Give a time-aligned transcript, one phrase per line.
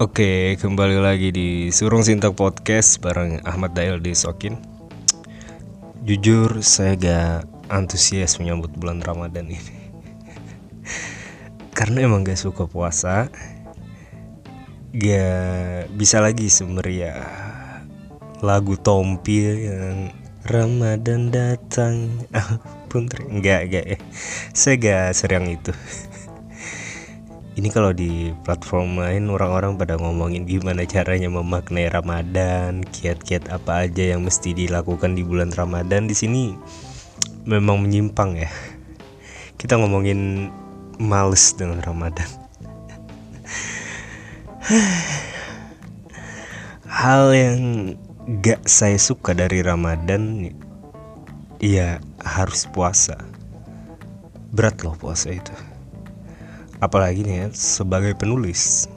[0.00, 4.56] Oke, kembali lagi di Surung Sintak Podcast bareng Ahmad Dail di Sokin.
[6.08, 9.60] Jujur, saya gak antusias menyambut bulan Ramadan ini.
[11.76, 13.28] Karena emang gak suka puasa.
[14.96, 17.20] Gak bisa lagi semeriah
[18.40, 20.16] lagu Tompi yang
[20.48, 22.24] Ramadan datang.
[22.88, 23.98] Ampun, enggak, enggak ya.
[24.56, 25.76] Saya gak seriang itu
[27.60, 34.16] ini kalau di platform lain orang-orang pada ngomongin gimana caranya memaknai Ramadan, kiat-kiat apa aja
[34.16, 36.56] yang mesti dilakukan di bulan Ramadan di sini
[37.44, 38.48] memang menyimpang ya.
[39.60, 40.48] Kita ngomongin
[40.96, 42.24] males dengan Ramadan.
[46.88, 47.60] Hal yang
[48.40, 50.48] gak saya suka dari Ramadan
[51.60, 53.20] ya harus puasa.
[54.48, 55.52] Berat loh puasa itu
[56.80, 58.88] apalagi nih ya sebagai penulis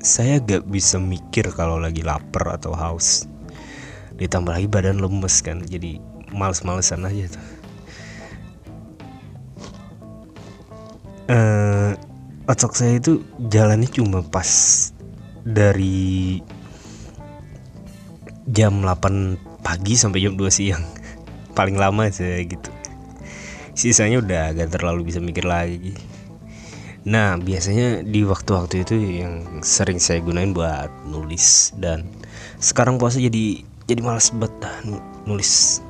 [0.00, 3.28] saya gak bisa mikir kalau lagi lapar atau haus.
[4.16, 6.00] Ditambah lagi badan lemes kan jadi
[6.32, 7.46] males-malesan aja tuh.
[11.30, 11.92] Uh,
[12.48, 13.22] otak saya itu
[13.52, 14.48] jalannya cuma pas
[15.44, 16.40] dari
[18.50, 20.84] jam 8 pagi sampai jam 2 siang.
[21.52, 22.72] Paling lama saya gitu.
[23.76, 26.09] Sisanya udah agak terlalu bisa mikir lagi
[27.10, 31.74] Nah, biasanya di waktu-waktu itu yang sering saya gunain buat nulis.
[31.74, 32.06] Dan
[32.62, 34.54] sekarang puasa jadi jadi malas banget
[35.26, 35.82] nulis.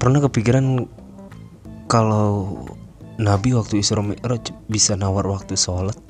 [0.00, 0.88] Pernah kepikiran
[1.84, 2.64] kalau
[3.20, 6.00] Nabi waktu Isra Mi'raj bisa nawar waktu sholat?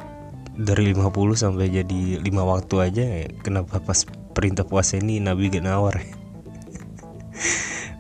[0.55, 3.05] Dari 50 sampai jadi 5 waktu aja
[3.43, 4.07] kenapa pas
[4.39, 5.99] perintah puasa ini Nabi gak nawar?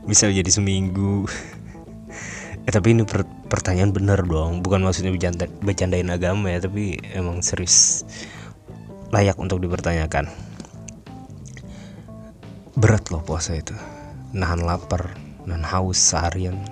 [0.08, 1.26] Bisa jadi seminggu.
[2.62, 4.64] Eh tapi ini per pertanyaan bener dong.
[4.64, 8.08] Bukan maksudnya bercanda bercandain agama ya tapi emang serius
[9.12, 10.32] layak untuk dipertanyakan.
[12.72, 13.76] Berat loh puasa itu.
[14.32, 15.12] Nahan lapar
[15.44, 16.64] nahan haus seharian.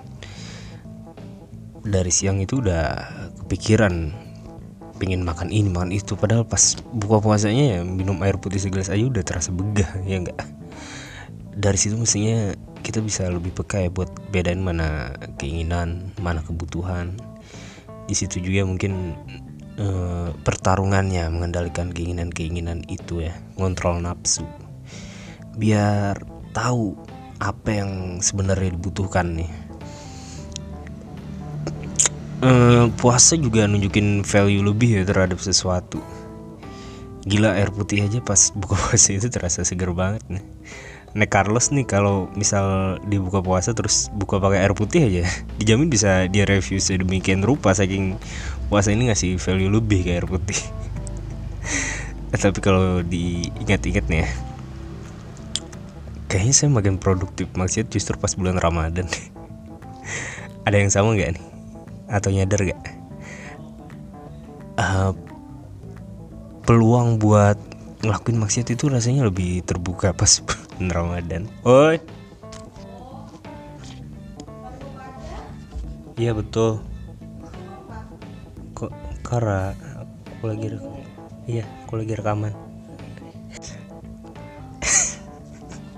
[1.85, 3.05] Dari siang itu udah
[3.45, 4.09] kepikiran
[4.97, 6.17] pengen makan ini makan itu.
[6.17, 10.41] Padahal pas buka puasanya ya minum air putih segelas aja udah terasa begah ya enggak
[11.55, 17.13] dari situ mestinya kita bisa lebih peka ya buat bedain mana keinginan mana kebutuhan.
[18.09, 19.15] Di situ juga mungkin
[19.77, 19.87] e,
[20.41, 24.43] pertarungannya mengendalikan keinginan-keinginan itu ya ngontrol nafsu.
[25.55, 26.17] Biar
[26.51, 26.97] tahu
[27.37, 29.51] apa yang sebenarnya dibutuhkan nih.
[32.41, 32.51] E,
[32.97, 36.01] puasa juga nunjukin value lebih ya terhadap sesuatu.
[37.21, 40.45] Gila air putih aja pas buka puasa itu terasa seger banget nih
[41.27, 45.23] Carlos nih kalau misal dibuka puasa terus buka pakai air putih aja
[45.59, 48.15] dijamin bisa dia review sedemikian rupa saking
[48.71, 50.55] puasa ini ngasih value lebih ke air putih.
[52.31, 54.29] Tapi kalau diingat-ingat nih ya
[56.31, 57.51] kayaknya saya makin produktif.
[57.51, 59.03] Maksudnya justru pas bulan Ramadan.
[60.65, 61.45] Ada yang sama nggak nih?
[62.07, 62.79] Atau nyadar gak
[64.79, 65.11] uh,
[66.65, 67.57] peluang buat
[68.01, 70.41] ngelakuin maksiat itu rasanya lebih terbuka pas
[70.81, 71.45] Ramadan.
[71.61, 72.01] Oi.
[76.17, 76.81] Iya betul.
[78.77, 78.91] Kok
[79.25, 79.73] Kara
[80.37, 80.73] aku lagi
[81.49, 82.53] Iya, aku lagi rekaman.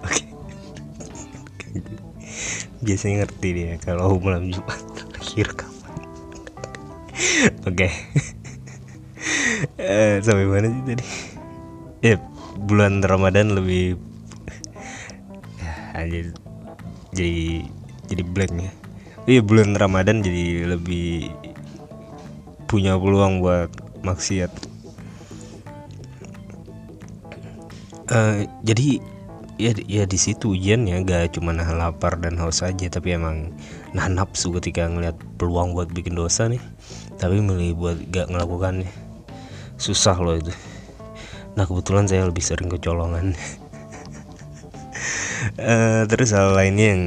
[0.04, 0.24] Oke.
[2.84, 4.80] Biasanya ngerti dia kalau malam Jumat
[5.16, 6.00] lagi rekaman.
[7.68, 7.88] Oke.
[9.80, 11.23] Eh, sampai mana sih tadi?
[12.04, 12.20] Ya,
[12.60, 13.96] bulan Ramadan lebih
[15.96, 16.20] aja
[17.16, 17.64] jadi
[18.12, 18.72] jadi blank ya.
[19.24, 21.32] Iya bulan Ramadan jadi lebih
[22.68, 23.72] punya peluang buat
[24.04, 24.52] maksiat.
[28.12, 29.00] Uh, jadi
[29.56, 33.56] ya ya di situ ujian ya gak cuma nahan lapar dan haus aja tapi emang
[33.96, 36.60] nahan nafsu ketika ngeliat peluang buat bikin dosa nih.
[37.16, 38.92] Tapi milih buat gak ngelakukannya
[39.80, 40.52] susah loh itu
[41.54, 43.38] nah kebetulan saya lebih sering kecolongan
[45.60, 47.04] uh, terus hal lainnya yang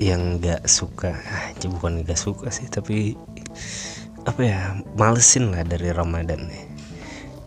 [0.00, 1.12] yang nggak suka.
[1.12, 3.20] Aja bukan nggak suka sih tapi
[4.24, 4.58] apa ya
[4.96, 6.48] malesin lah dari Ramadan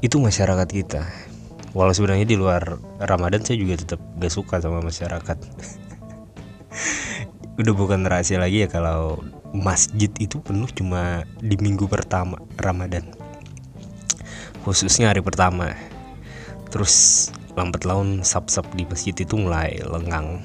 [0.05, 1.01] itu masyarakat kita.
[1.73, 5.37] Walau sebenarnya di luar Ramadan saya juga tetap gak suka sama masyarakat.
[7.59, 9.25] Udah bukan rahasia lagi ya kalau
[9.57, 13.22] masjid itu penuh cuma di minggu pertama Ramadan
[14.63, 15.75] khususnya hari pertama.
[16.71, 20.41] Terus lambat laun sap-sap di masjid itu mulai lengang.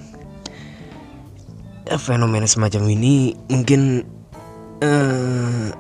[1.88, 4.05] Ya, fenomena semacam ini mungkin
[4.85, 5.73] uh,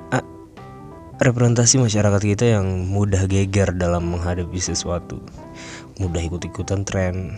[1.20, 5.20] representasi masyarakat kita yang mudah geger dalam menghadapi sesuatu.
[6.00, 7.36] Mudah ikut-ikutan tren.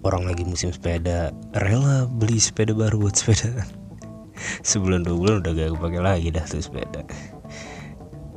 [0.00, 3.68] Orang lagi musim sepeda rela beli sepeda baru buat sepeda.
[4.70, 7.04] Sebulan dua bulan udah gak pakai lagi dah tuh sepeda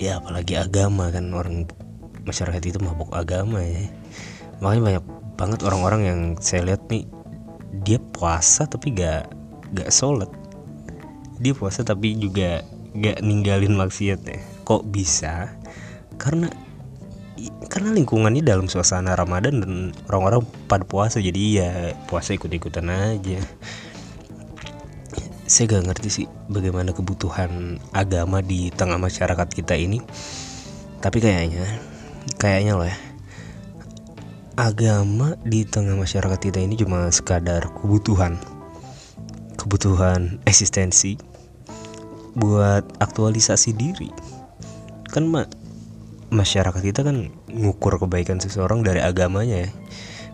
[0.02, 1.70] ya apalagi agama kan orang
[2.24, 3.90] masyarakat itu mabuk agama ya.
[4.64, 5.06] Makanya banyak
[5.36, 7.10] banget orang-orang yang saya lihat nih
[7.84, 9.30] dia puasa tapi gak
[9.76, 10.30] gak sholat.
[11.42, 12.64] Dia puasa tapi juga
[12.94, 15.52] gak ninggalin maksiat ya kok bisa?
[16.16, 16.48] Karena
[17.68, 19.74] karena lingkungannya dalam suasana Ramadan dan
[20.08, 21.70] orang-orang pada puasa jadi ya
[22.08, 23.42] puasa ikut-ikutan aja
[25.54, 30.02] saya gak ngerti sih bagaimana kebutuhan agama di tengah masyarakat kita ini.
[30.98, 31.62] Tapi kayaknya
[32.42, 32.98] kayaknya loh ya.
[34.58, 38.42] Agama di tengah masyarakat kita ini cuma sekadar kebutuhan.
[39.54, 41.22] Kebutuhan eksistensi
[42.34, 44.10] buat aktualisasi diri.
[45.14, 45.54] Kan mak
[46.34, 49.72] masyarakat kita kan ngukur kebaikan seseorang dari agamanya ya.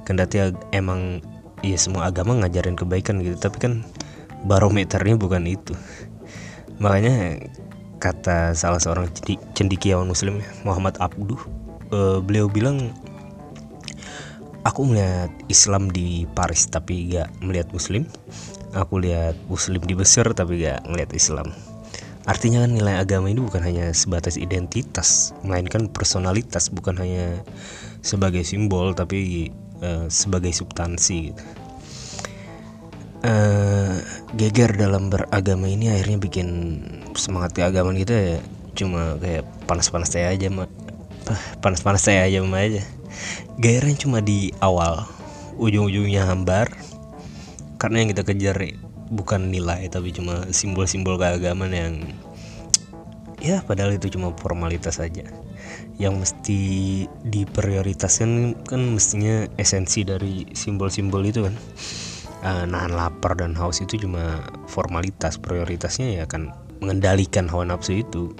[0.07, 1.19] Kendati emang
[1.59, 3.35] ya semua agama ngajarin kebaikan gitu.
[3.35, 3.83] Tapi kan
[4.45, 5.73] barometernya bukan itu.
[6.79, 7.43] Makanya
[7.99, 9.11] kata salah seorang
[9.51, 11.39] cendikiawan muslim Muhammad Abduh
[11.91, 12.95] uh, beliau bilang
[14.63, 18.07] aku melihat Islam di Paris tapi gak melihat Muslim.
[18.77, 21.47] Aku lihat Muslim di Mesir tapi gak melihat Islam.
[22.29, 27.41] Artinya kan nilai agama ini bukan hanya sebatas identitas, melainkan personalitas, bukan hanya
[28.05, 29.49] sebagai simbol tapi
[29.81, 31.33] uh, sebagai substansi.
[33.19, 33.99] Uh,
[34.37, 36.47] geger dalam beragama ini akhirnya bikin
[37.17, 38.39] semangat keagamaan kita ya.
[38.77, 40.69] Cuma kayak panas-panas saya aja mah
[41.63, 42.83] panas-panas saya aja mah aja.
[43.57, 45.05] Gairahnya cuma di awal.
[45.57, 46.69] Ujung-ujungnya hambar.
[47.79, 48.59] Karena yang kita kejar
[49.09, 51.93] bukan nilai tapi cuma simbol-simbol keagamaan yang
[53.41, 55.25] ya padahal itu cuma formalitas saja
[55.97, 56.61] yang mesti
[57.25, 61.55] diprioritaskan kan mestinya esensi dari simbol-simbol itu kan
[62.43, 68.31] uh, nahan lapar dan haus itu cuma formalitas prioritasnya ya kan mengendalikan hawa nafsu itu.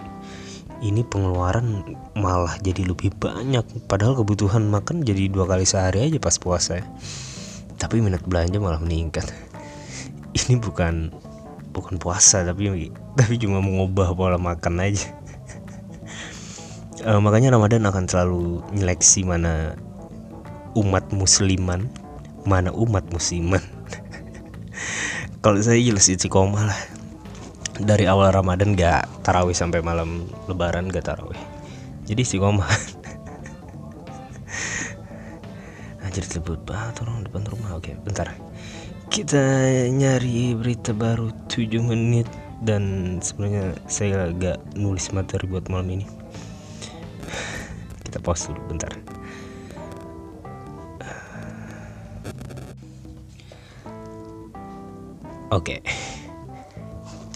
[0.80, 6.40] Ini pengeluaran malah jadi lebih banyak padahal kebutuhan makan jadi dua kali sehari aja pas
[6.40, 6.80] puasa.
[6.80, 6.86] Ya.
[7.80, 9.24] tapi minat belanja malah meningkat.
[10.40, 11.16] Ini bukan
[11.72, 15.16] bukan puasa tapi tapi cuma mengubah pola makan aja.
[17.08, 19.80] Uh, makanya Ramadan akan selalu nyeleksi mana
[20.76, 21.88] umat musliman
[22.44, 23.64] mana umat musliman
[25.40, 26.76] kalau saya jelas istiqomah lah.
[27.80, 31.40] Dari awal Ramadan gak tarawih sampai malam lebaran gak tarawih.
[32.04, 32.68] Jadi istiqomah.
[36.04, 37.80] Anjir sebut banget orang depan rumah.
[37.80, 38.36] Oke bentar.
[39.08, 39.40] Kita
[39.90, 42.28] nyari berita baru 7 menit
[42.60, 46.06] dan sebenarnya saya agak nulis materi buat malam ini.
[48.04, 48.92] Kita pause dulu bentar
[55.50, 55.82] oke.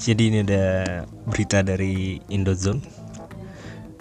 [0.04, 2.84] Jadi ini ada berita dari Indozone.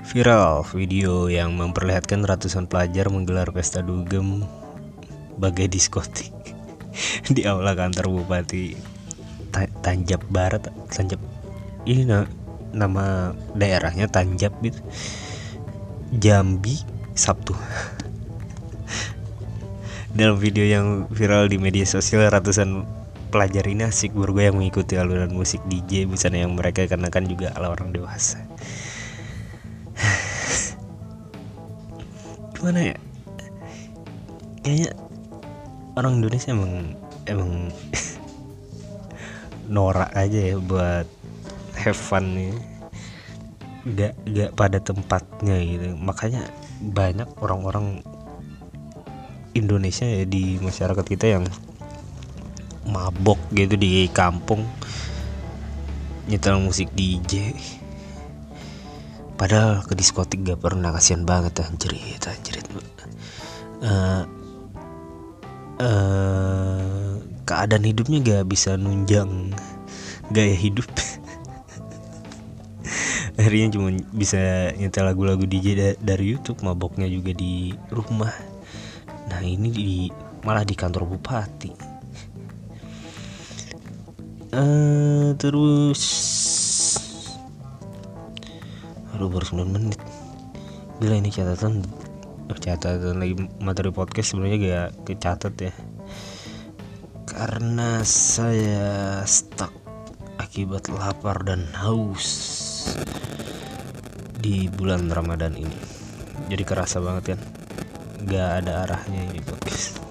[0.02, 4.42] Viral video yang memperlihatkan ratusan pelajar menggelar pesta dugem
[5.38, 6.34] bagai diskotik
[7.34, 8.74] di aula kantor bupati
[9.80, 11.22] Tanjab Barat Tanjab.
[11.86, 12.26] Ini na
[12.74, 14.82] nama daerahnya Tanjab gitu.
[16.18, 16.82] Jambi
[17.14, 17.54] Sabtu.
[20.18, 23.01] Dalam video yang viral di media sosial ratusan
[23.32, 27.96] pelajar ini asik bergoyang mengikuti alunan musik DJ busana yang mereka kenakan juga ala orang
[27.96, 28.44] dewasa.
[32.60, 32.96] Gimana ya?
[34.60, 34.90] Kayaknya
[35.96, 36.72] orang Indonesia emang
[37.24, 37.72] emang
[39.74, 41.08] norak aja ya buat
[41.80, 42.52] have fun nih
[43.96, 45.96] gak gak pada tempatnya gitu.
[45.96, 46.52] Makanya
[46.84, 48.04] banyak orang-orang
[49.56, 51.48] Indonesia ya di masyarakat kita yang
[52.88, 54.64] mabok gitu di kampung.
[56.30, 57.52] Nyetel musik DJ
[59.42, 62.62] padahal ke diskotik gak pernah kasihan banget anjrit anjrit
[63.82, 64.22] uh,
[65.82, 69.50] uh, keadaan hidupnya gak bisa nunjang
[70.30, 70.86] gaya hidup.
[73.42, 78.30] Akhirnya cuma bisa nyetel lagu-lagu DJ dari YouTube maboknya juga di rumah.
[79.26, 80.06] Nah ini di
[80.46, 81.91] malah di kantor bupati
[84.52, 86.02] uh, terus
[89.16, 90.00] aduh baru 9 menit.
[91.00, 91.84] Gila ini catatan
[92.52, 95.72] catatan lagi materi podcast sebenarnya gak kecatat ya.
[97.24, 99.72] Karena saya stuck
[100.36, 102.28] akibat lapar dan haus
[104.36, 105.78] di bulan Ramadan ini.
[106.52, 107.40] Jadi kerasa banget kan
[108.22, 110.01] nggak ada arahnya ini podcast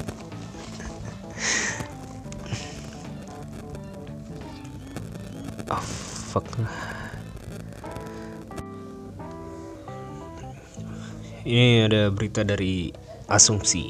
[11.47, 12.93] ini ada berita dari
[13.31, 13.89] asumsi.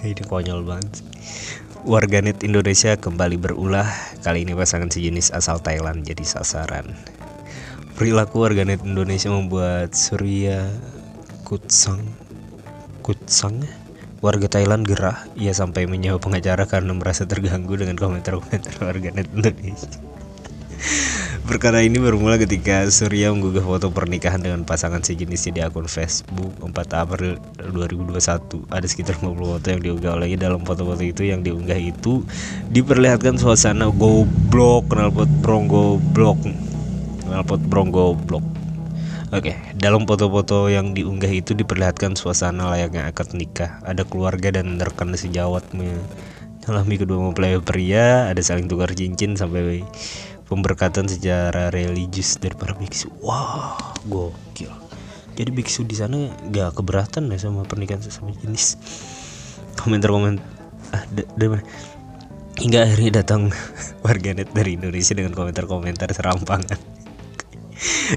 [0.00, 1.04] Ini konyol banget.
[1.84, 3.88] Warganet Indonesia kembali berulah.
[4.20, 6.92] Kali ini pasangan sejenis asal Thailand jadi sasaran.
[7.96, 10.64] Perilaku warganet Indonesia membuat Surya
[11.44, 12.00] Kutsang
[13.04, 13.60] Kutsang
[14.20, 19.96] Warga Thailand gerah Ia sampai menyewa pengacara karena merasa terganggu dengan komentar-komentar warganet Indonesia
[21.44, 26.72] Perkara ini bermula ketika Surya menggugah foto pernikahan dengan pasangan sejenisnya di akun Facebook 4
[26.94, 28.70] April 2021.
[28.70, 32.22] Ada sekitar 50 foto yang diunggah olehnya dalam foto-foto itu yang diunggah itu
[32.70, 36.38] diperlihatkan suasana goblok, knalpot brong goblok.
[37.26, 38.59] Knalpot brong goblok.
[39.30, 43.78] Oke, dalam foto-foto yang diunggah itu diperlihatkan suasana layaknya akad nikah.
[43.86, 49.86] Ada keluarga dan rekan sejawat menyalami kedua mempelai pria, ada saling tukar cincin sampai
[50.50, 53.06] pemberkatan secara religius dari para biksu.
[53.22, 53.78] Wah,
[54.10, 54.74] wow, gokil.
[55.38, 58.82] Jadi biksu di sana gak keberatan ya sama pernikahan sesama jenis.
[59.78, 60.42] Komentar-komentar
[60.90, 61.06] ah,
[61.38, 61.62] dari mana?
[62.58, 63.54] Hingga akhirnya datang
[64.04, 66.99] warganet dari Indonesia dengan komentar-komentar serampangan.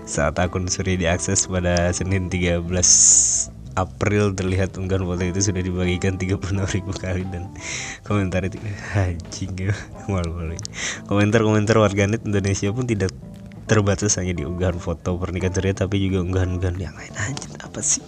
[0.04, 2.68] Saat akun Surya diakses pada Senin 13
[3.74, 7.50] April terlihat unggahan foto itu sudah dibagikan 36 ribu kali dan
[8.06, 8.62] komentar itu
[8.94, 9.74] anjing ya.
[10.06, 10.60] Malu-malu
[11.10, 13.10] komentar-komentar warganet Indonesia pun tidak
[13.66, 17.14] terbatas hanya di unggahan foto pernikahan ceria tapi juga unggahan-unggahan yang lain.
[17.18, 18.04] Aja apa sih?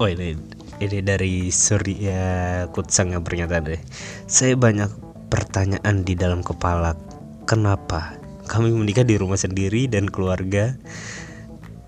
[0.00, 0.40] Oh ini
[0.80, 2.64] ini dari Surya
[3.12, 3.82] yang pernyataan deh.
[4.24, 4.88] Saya banyak
[5.28, 6.96] pertanyaan di dalam kepala.
[7.44, 8.19] Kenapa
[8.50, 10.74] kami menikah di rumah sendiri dan keluarga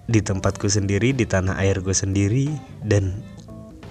[0.06, 2.54] di tempatku sendiri di tanah airku sendiri
[2.86, 3.18] dan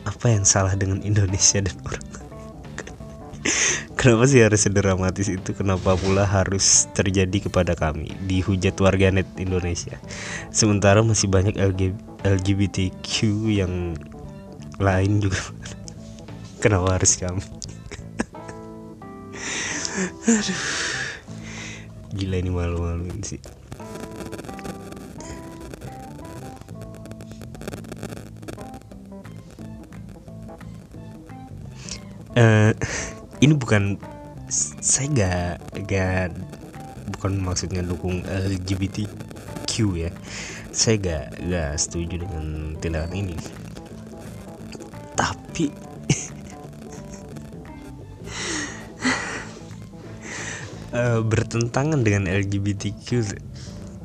[0.07, 2.07] apa yang salah dengan Indonesia dan orang
[4.01, 5.53] Kenapa sih harus sedramatis itu?
[5.53, 10.01] Kenapa pula harus terjadi kepada kami dihujat warganet Indonesia?
[10.49, 11.53] Sementara masih banyak
[12.25, 13.13] LGBTQ
[13.53, 13.93] yang
[14.81, 15.37] lain juga.
[16.65, 17.45] Kenapa harus kami?
[20.33, 20.90] Aduh.
[22.11, 23.39] Gila ini malu-maluin sih.
[32.35, 32.71] uh,
[33.43, 33.97] ini bukan
[34.51, 36.35] saya gak gak
[37.17, 40.11] bukan maksudnya dukung LGBTQ ya
[40.71, 43.35] saya gak gak setuju dengan tindakan ini
[45.15, 45.71] tapi
[50.91, 53.35] uh, bertentangan dengan LGBTQ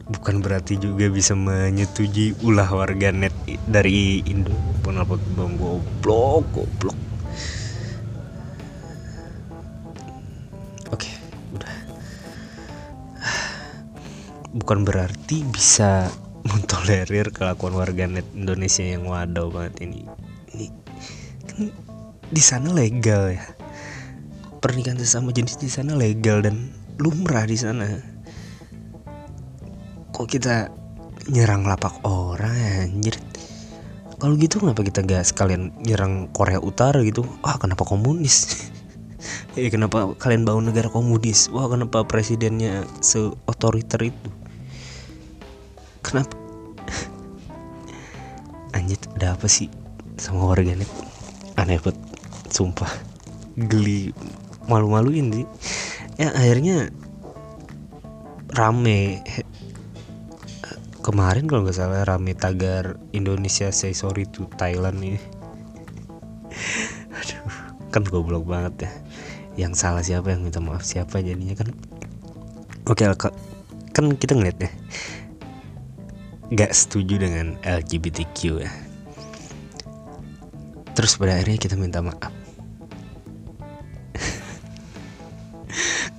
[0.07, 3.35] bukan berarti juga bisa menyetujui ulah warganet
[3.67, 4.55] dari Indo.
[4.87, 6.99] Penalpot bom goblok goblok.
[14.57, 16.09] Bukan berarti bisa
[16.49, 20.09] mentolerir kelakuan warganet Indonesia yang wadaw banget ini.
[20.57, 20.67] Ini
[21.45, 21.69] kan
[22.27, 23.56] di sana legal ya
[24.67, 27.87] pernikahan sesama jenis di sana legal dan lumrah di sana.
[30.11, 30.75] Kok kita
[31.31, 33.15] nyerang lapak orang anjir?
[34.19, 37.23] Kalau gitu kenapa kita gak sekalian nyerang Korea Utara gitu?
[37.47, 38.43] Wah kenapa komunis?
[39.57, 41.49] Eh kenapa kalian bangun negara komunis?
[41.49, 44.29] Wah kenapa presidennya se otoriter itu?
[46.05, 46.37] Kenapa?
[48.77, 49.71] Anjir ada apa sih
[50.21, 50.87] sama warganet?
[51.57, 51.99] Aneh banget
[52.53, 52.93] sumpah.
[53.57, 54.13] Geli
[54.67, 55.47] malu-maluin sih
[56.17, 56.91] ya akhirnya
[58.57, 59.21] rame.
[61.05, 65.21] Kemarin kalau nggak salah rame tagar Indonesia say sorry to Thailand ini.
[67.15, 67.47] Aduh
[67.95, 68.93] kan goblok banget ya.
[69.57, 71.71] Yang salah siapa yang minta maaf siapa jadinya kan.
[72.91, 73.07] Oke
[73.95, 74.71] kan kita ngeliat ya.
[76.53, 78.73] Gak setuju dengan LGBTQ ya.
[80.97, 82.36] Terus pada akhirnya kita minta maaf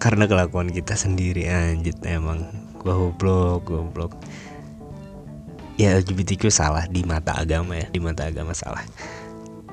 [0.08, 2.48] karena kelakuan kita sendiri anjir emang.
[2.80, 4.16] Goblok goblok.
[5.76, 8.80] Ya LGBTQ salah di mata agama ya di mata agama salah.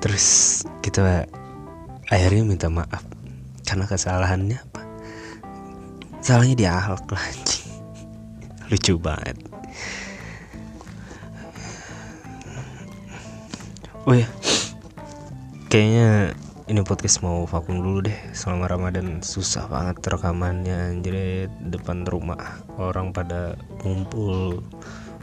[0.03, 1.23] Terus kita
[2.11, 2.99] akhirnya minta maaf.
[3.63, 4.83] Karena kesalahannya apa?
[6.19, 7.71] Salahnya di akhlak anjing.
[8.75, 9.39] Lucu banget.
[14.03, 14.27] Oh ya.
[15.71, 18.17] Kayaknya ini podcast mau vakum dulu deh.
[18.33, 23.53] Selama Ramadan susah banget rekamannya jadi depan rumah orang pada
[23.85, 24.65] ngumpul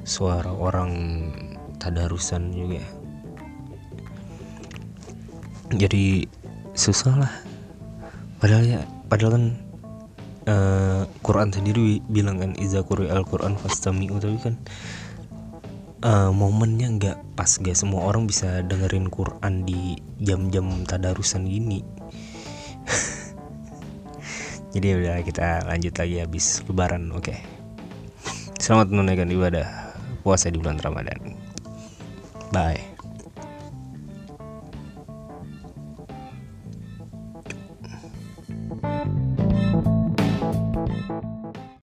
[0.07, 0.91] suara orang
[1.83, 2.83] tadarusan juga.
[5.75, 6.31] Jadi
[6.79, 7.35] susah lah.
[8.39, 8.81] Padahal ya
[9.11, 9.45] padahal kan
[10.47, 14.55] uh, Quran sendiri bilang kan iza al Quran fastami tapi kan
[16.03, 21.81] uh, momennya nggak pas gak semua orang bisa dengerin Quran di jam-jam tadarusan gini.
[24.75, 27.31] Jadi udah kita lanjut lagi habis lebaran oke.
[27.31, 27.39] Okay.
[28.63, 29.67] selamat menunaikan ibadah
[30.23, 31.35] puasa di bulan Ramadan.
[32.55, 32.92] Bye